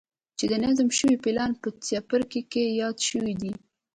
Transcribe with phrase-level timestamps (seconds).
[0.37, 3.53] چې د تنظيم شوي پلان په څپرکي کې يادې شوې دي.